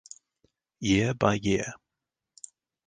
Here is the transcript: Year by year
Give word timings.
Year 0.79 1.13
by 1.13 1.35
year 1.35 1.75